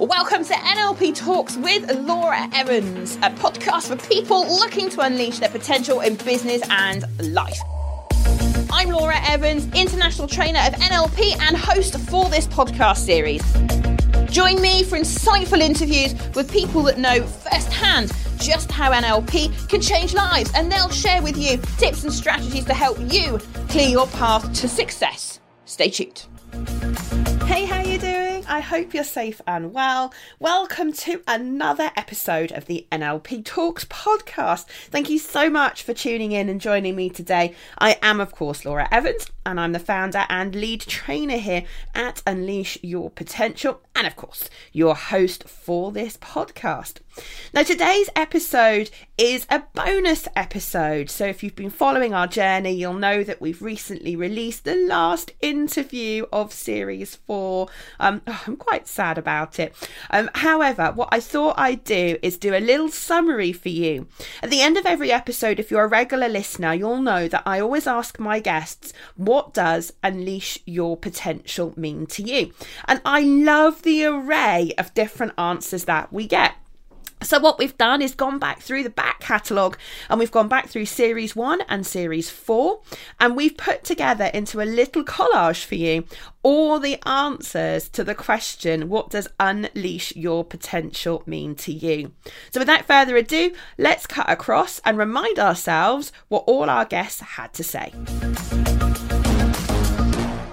Welcome 0.00 0.46
to 0.46 0.54
NLP 0.54 1.14
Talks 1.14 1.58
with 1.58 1.94
Laura 2.06 2.48
Evans, 2.54 3.16
a 3.16 3.28
podcast 3.28 3.88
for 3.88 3.96
people 4.08 4.48
looking 4.48 4.88
to 4.88 5.02
unleash 5.02 5.40
their 5.40 5.50
potential 5.50 6.00
in 6.00 6.14
business 6.14 6.62
and 6.70 7.04
life. 7.34 7.60
I'm 8.72 8.88
Laura 8.88 9.18
Evans, 9.28 9.66
international 9.74 10.26
trainer 10.26 10.60
of 10.60 10.72
NLP 10.72 11.38
and 11.42 11.54
host 11.54 12.00
for 12.08 12.30
this 12.30 12.46
podcast 12.46 12.96
series. 12.96 13.42
Join 14.32 14.62
me 14.62 14.84
for 14.84 14.96
insightful 14.96 15.60
interviews 15.60 16.14
with 16.34 16.50
people 16.50 16.82
that 16.84 16.98
know 16.98 17.22
firsthand 17.26 18.10
just 18.38 18.72
how 18.72 18.92
NLP 18.92 19.68
can 19.68 19.82
change 19.82 20.14
lives, 20.14 20.50
and 20.54 20.72
they'll 20.72 20.88
share 20.88 21.22
with 21.22 21.36
you 21.36 21.58
tips 21.76 22.04
and 22.04 22.12
strategies 22.12 22.64
to 22.64 22.72
help 22.72 22.96
you 23.12 23.38
clear 23.68 23.90
your 23.90 24.06
path 24.06 24.50
to 24.54 24.66
success. 24.66 25.40
Stay 25.66 25.90
tuned. 25.90 26.24
I 28.50 28.58
hope 28.58 28.92
you're 28.92 29.04
safe 29.04 29.40
and 29.46 29.72
well. 29.72 30.12
Welcome 30.40 30.92
to 30.94 31.22
another 31.28 31.92
episode 31.94 32.50
of 32.50 32.66
the 32.66 32.84
NLP 32.90 33.44
Talks 33.44 33.84
podcast. 33.84 34.66
Thank 34.90 35.08
you 35.08 35.20
so 35.20 35.48
much 35.48 35.84
for 35.84 35.94
tuning 35.94 36.32
in 36.32 36.48
and 36.48 36.60
joining 36.60 36.96
me 36.96 37.10
today. 37.10 37.54
I 37.78 37.96
am, 38.02 38.18
of 38.18 38.32
course, 38.32 38.64
Laura 38.64 38.88
Evans, 38.90 39.28
and 39.46 39.60
I'm 39.60 39.70
the 39.70 39.78
founder 39.78 40.26
and 40.28 40.52
lead 40.52 40.80
trainer 40.80 41.36
here 41.36 41.62
at 41.94 42.24
Unleash 42.26 42.76
Your 42.82 43.08
Potential, 43.08 43.82
and 43.94 44.04
of 44.04 44.16
course, 44.16 44.50
your 44.72 44.96
host 44.96 45.48
for 45.48 45.92
this 45.92 46.16
podcast. 46.16 46.96
Now, 47.52 47.62
today's 47.62 48.08
episode 48.14 48.90
is 49.18 49.46
a 49.50 49.62
bonus 49.74 50.28
episode. 50.36 51.10
So, 51.10 51.26
if 51.26 51.42
you've 51.42 51.56
been 51.56 51.70
following 51.70 52.14
our 52.14 52.26
journey, 52.26 52.72
you'll 52.72 52.94
know 52.94 53.22
that 53.24 53.40
we've 53.40 53.60
recently 53.60 54.16
released 54.16 54.64
the 54.64 54.76
last 54.76 55.32
interview 55.40 56.26
of 56.32 56.52
series 56.52 57.16
four. 57.16 57.68
Um, 57.98 58.22
oh, 58.26 58.39
I'm 58.46 58.56
quite 58.56 58.88
sad 58.88 59.18
about 59.18 59.58
it. 59.58 59.74
Um, 60.10 60.30
however, 60.34 60.92
what 60.94 61.08
I 61.12 61.20
thought 61.20 61.58
I'd 61.58 61.84
do 61.84 62.16
is 62.22 62.38
do 62.38 62.54
a 62.54 62.60
little 62.60 62.88
summary 62.88 63.52
for 63.52 63.68
you. 63.68 64.06
At 64.42 64.50
the 64.50 64.60
end 64.60 64.76
of 64.76 64.86
every 64.86 65.12
episode, 65.12 65.58
if 65.58 65.70
you're 65.70 65.84
a 65.84 65.88
regular 65.88 66.28
listener, 66.28 66.74
you'll 66.74 67.02
know 67.02 67.28
that 67.28 67.42
I 67.46 67.60
always 67.60 67.86
ask 67.86 68.18
my 68.18 68.40
guests, 68.40 68.92
what 69.16 69.54
does 69.54 69.92
unleash 70.02 70.58
your 70.66 70.96
potential 70.96 71.74
mean 71.76 72.06
to 72.06 72.22
you? 72.22 72.52
And 72.86 73.00
I 73.04 73.20
love 73.20 73.82
the 73.82 74.04
array 74.04 74.72
of 74.78 74.94
different 74.94 75.32
answers 75.38 75.84
that 75.84 76.12
we 76.12 76.26
get. 76.26 76.54
So, 77.30 77.38
what 77.38 77.60
we've 77.60 77.78
done 77.78 78.02
is 78.02 78.16
gone 78.16 78.40
back 78.40 78.60
through 78.60 78.82
the 78.82 78.90
back 78.90 79.20
catalogue 79.20 79.78
and 80.08 80.18
we've 80.18 80.32
gone 80.32 80.48
back 80.48 80.68
through 80.68 80.86
series 80.86 81.36
one 81.36 81.60
and 81.68 81.86
series 81.86 82.28
four, 82.28 82.80
and 83.20 83.36
we've 83.36 83.56
put 83.56 83.84
together 83.84 84.24
into 84.34 84.60
a 84.60 84.66
little 84.66 85.04
collage 85.04 85.64
for 85.64 85.76
you 85.76 86.02
all 86.42 86.80
the 86.80 86.98
answers 87.08 87.88
to 87.90 88.02
the 88.02 88.16
question, 88.16 88.88
What 88.88 89.10
does 89.10 89.28
unleash 89.38 90.16
your 90.16 90.44
potential 90.44 91.22
mean 91.24 91.54
to 91.54 91.72
you? 91.72 92.10
So, 92.52 92.58
without 92.58 92.86
further 92.86 93.16
ado, 93.16 93.54
let's 93.78 94.08
cut 94.08 94.28
across 94.28 94.80
and 94.84 94.98
remind 94.98 95.38
ourselves 95.38 96.10
what 96.26 96.42
all 96.48 96.68
our 96.68 96.84
guests 96.84 97.20
had 97.20 97.54
to 97.54 97.62
say. 97.62 97.92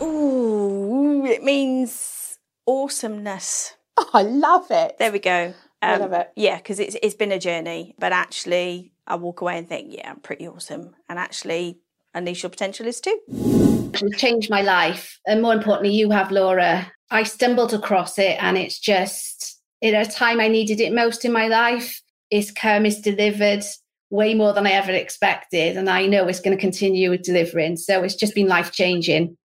Ooh, 0.00 1.26
it 1.26 1.42
means 1.42 2.38
awesomeness. 2.66 3.74
Oh, 3.98 4.08
I 4.14 4.22
love 4.22 4.70
it. 4.70 4.96
There 4.98 5.12
we 5.12 5.18
go. 5.18 5.52
I 5.82 5.96
love 5.96 6.12
um, 6.12 6.20
it. 6.20 6.30
Yeah, 6.36 6.56
because 6.56 6.78
it's 6.78 6.96
it's 7.02 7.14
been 7.14 7.32
a 7.32 7.38
journey, 7.38 7.94
but 7.98 8.12
actually, 8.12 8.92
I 9.06 9.16
walk 9.16 9.40
away 9.40 9.58
and 9.58 9.68
think, 9.68 9.92
yeah, 9.92 10.10
I'm 10.10 10.20
pretty 10.20 10.46
awesome, 10.48 10.94
and 11.08 11.18
actually, 11.18 11.78
unleash 12.14 12.42
your 12.42 12.50
potential 12.50 12.86
is 12.86 13.00
too. 13.00 13.18
It's 13.28 14.20
changed 14.20 14.50
my 14.50 14.62
life. 14.62 15.18
And 15.26 15.42
more 15.42 15.54
importantly, 15.54 15.94
you 15.94 16.10
have, 16.10 16.30
Laura. 16.30 16.90
I 17.10 17.24
stumbled 17.24 17.74
across 17.74 18.18
it 18.18 18.42
and 18.42 18.56
it's 18.56 18.78
just, 18.78 19.60
at 19.82 20.06
a 20.06 20.10
time 20.10 20.40
I 20.40 20.48
needed 20.48 20.80
it 20.80 20.94
most 20.94 21.24
in 21.24 21.32
my 21.32 21.48
life, 21.48 22.00
it's 22.30 22.50
come, 22.50 22.86
it's 22.86 23.00
delivered 23.00 23.62
way 24.10 24.34
more 24.34 24.54
than 24.54 24.66
I 24.66 24.72
ever 24.72 24.92
expected. 24.92 25.76
And 25.76 25.90
I 25.90 26.06
know 26.06 26.26
it's 26.26 26.40
going 26.40 26.56
to 26.56 26.60
continue 26.60 27.16
delivering. 27.18 27.76
So 27.76 28.02
it's 28.02 28.14
just 28.14 28.34
been 28.34 28.48
life 28.48 28.72
changing. 28.72 29.36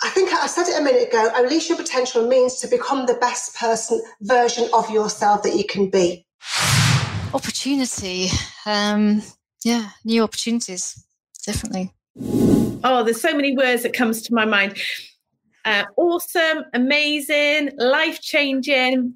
I 0.00 0.10
think 0.10 0.32
I 0.32 0.46
said 0.46 0.68
it 0.68 0.80
a 0.80 0.82
minute 0.82 1.08
ago. 1.08 1.30
Unleash 1.34 1.68
your 1.68 1.76
potential 1.76 2.28
means 2.28 2.60
to 2.60 2.68
become 2.68 3.06
the 3.06 3.14
best 3.14 3.56
person 3.56 4.00
version 4.20 4.68
of 4.72 4.88
yourself 4.90 5.42
that 5.42 5.56
you 5.56 5.64
can 5.64 5.90
be. 5.90 6.24
Opportunity. 7.34 8.28
Um, 8.64 9.22
yeah, 9.64 9.90
new 10.04 10.22
opportunities. 10.22 11.04
Definitely. 11.44 11.92
Oh, 12.84 13.02
there's 13.04 13.20
so 13.20 13.34
many 13.34 13.56
words 13.56 13.82
that 13.82 13.92
comes 13.92 14.22
to 14.22 14.34
my 14.34 14.44
mind. 14.44 14.78
Uh, 15.64 15.84
awesome, 15.96 16.64
amazing, 16.74 17.70
life 17.76 18.20
changing. 18.20 19.14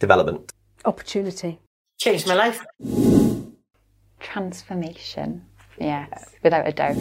Development. 0.00 0.52
Opportunity. 0.84 1.60
Changed 1.98 2.26
my 2.26 2.34
life. 2.34 2.64
Transformation. 4.18 5.46
Yes, 5.78 6.34
without 6.42 6.66
a 6.66 6.72
doubt. 6.72 6.96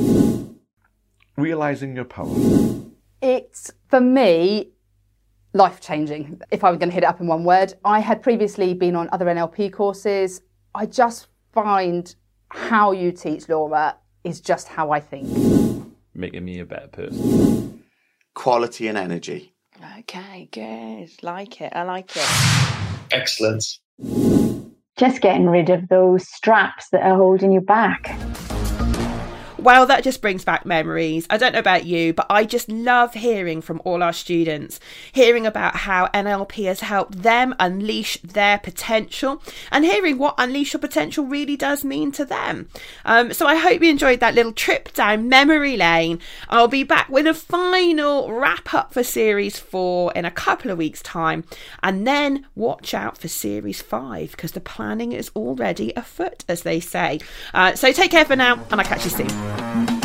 Realizing 1.37 1.95
your 1.95 2.05
power. 2.05 2.33
It's, 3.21 3.71
for 3.89 3.99
me, 3.99 4.69
life 5.53 5.81
changing. 5.81 6.41
If 6.51 6.63
I 6.63 6.69
was 6.69 6.77
going 6.77 6.89
to 6.89 6.93
hit 6.93 7.03
it 7.03 7.07
up 7.07 7.19
in 7.19 7.27
one 7.27 7.43
word, 7.43 7.73
I 7.83 7.99
had 7.99 8.21
previously 8.21 8.73
been 8.73 8.95
on 8.95 9.09
other 9.11 9.25
NLP 9.25 9.73
courses. 9.73 10.41
I 10.73 10.85
just 10.85 11.27
find 11.51 12.13
how 12.49 12.91
you 12.91 13.11
teach, 13.11 13.49
Laura, 13.49 13.97
is 14.23 14.39
just 14.41 14.67
how 14.67 14.91
I 14.91 14.99
think. 14.99 15.27
Making 16.13 16.45
me 16.45 16.59
a 16.59 16.65
better 16.65 16.87
person. 16.87 17.83
Quality 18.33 18.87
and 18.87 18.97
energy. 18.97 19.53
Okay, 19.99 20.47
good. 20.51 21.11
Like 21.21 21.61
it. 21.61 21.73
I 21.75 21.83
like 21.83 22.15
it. 22.15 22.27
Excellent. 23.11 23.65
Just 24.97 25.21
getting 25.21 25.47
rid 25.47 25.69
of 25.69 25.89
those 25.89 26.27
straps 26.29 26.89
that 26.89 27.03
are 27.03 27.17
holding 27.17 27.51
you 27.51 27.61
back. 27.61 28.17
Wow, 29.65 29.85
that 29.85 30.03
just 30.03 30.21
brings 30.21 30.45
back 30.45 30.63
memories. 30.63 31.25
I 31.27 31.37
don't 31.37 31.53
know 31.53 31.59
about 31.59 31.87
you, 31.87 32.13
but 32.13 32.27
I 32.29 32.45
just 32.45 32.69
love 32.69 33.15
hearing 33.15 33.63
from 33.63 33.81
all 33.83 34.03
our 34.03 34.13
students, 34.13 34.79
hearing 35.11 35.47
about 35.47 35.75
how 35.75 36.05
NLP 36.09 36.65
has 36.65 36.81
helped 36.81 37.23
them 37.23 37.55
unleash 37.59 38.19
their 38.21 38.59
potential 38.59 39.41
and 39.71 39.83
hearing 39.83 40.19
what 40.19 40.35
unleash 40.37 40.73
your 40.73 40.81
potential 40.81 41.25
really 41.25 41.57
does 41.57 41.83
mean 41.83 42.11
to 42.11 42.25
them. 42.25 42.69
Um, 43.05 43.33
so 43.33 43.47
I 43.47 43.55
hope 43.55 43.81
you 43.81 43.89
enjoyed 43.89 44.19
that 44.19 44.35
little 44.35 44.53
trip 44.53 44.93
down 44.93 45.29
memory 45.29 45.77
lane. 45.77 46.19
I'll 46.47 46.67
be 46.67 46.83
back 46.83 47.09
with 47.09 47.25
a 47.25 47.33
final 47.33 48.31
wrap 48.31 48.71
up 48.71 48.93
for 48.93 49.03
series 49.03 49.57
four 49.57 50.13
in 50.13 50.25
a 50.25 50.31
couple 50.31 50.69
of 50.69 50.77
weeks' 50.77 51.01
time. 51.01 51.43
And 51.81 52.05
then 52.05 52.45
watch 52.53 52.93
out 52.93 53.17
for 53.17 53.29
series 53.29 53.81
five 53.81 54.29
because 54.29 54.51
the 54.51 54.61
planning 54.61 55.11
is 55.11 55.31
already 55.35 55.91
afoot, 55.95 56.45
as 56.47 56.61
they 56.61 56.79
say. 56.79 57.19
Uh, 57.51 57.73
so 57.73 57.91
take 57.91 58.11
care 58.11 58.25
for 58.25 58.35
now, 58.35 58.63
and 58.69 58.79
I'll 58.79 58.85
catch 58.85 59.05
you 59.05 59.09
soon. 59.09 59.54
Thank 59.57 59.89
you. 59.89 60.04